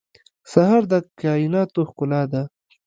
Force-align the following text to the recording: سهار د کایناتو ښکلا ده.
سهار 0.51 0.83
د 0.91 0.93
کایناتو 1.21 1.81
ښکلا 1.89 2.21
ده. 2.31 2.41